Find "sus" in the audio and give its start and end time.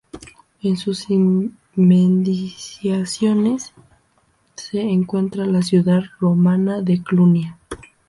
0.77-1.11